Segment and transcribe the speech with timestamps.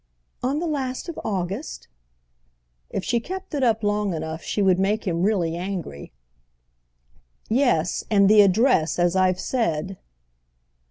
[0.41, 1.87] "Oh the last of August?"
[2.89, 6.11] If she kept it up long enough she would make him really angry.
[7.49, 9.99] "Yes, and the address, as I've said."